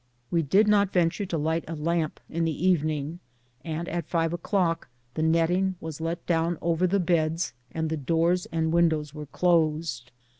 We 0.31 0.41
did 0.41 0.67
not 0.67 0.91
venture 0.91 1.27
to 1.27 1.37
light 1.37 1.63
a 1.67 1.75
lamp 1.75 2.19
in 2.27 2.43
the 2.43 2.67
evening, 2.67 3.19
and 3.63 3.87
at 3.87 4.07
five 4.09 4.33
o'clock 4.33 4.89
tlie 5.13 5.25
netting 5.25 5.75
was 5.79 6.01
let 6.01 6.25
down 6.25 6.57
over 6.59 6.87
the 6.87 6.99
beds, 6.99 7.53
and 7.71 8.03
doors 8.03 8.47
and 8.47 8.71
windows 8.73 9.13
closed. 9.31 10.11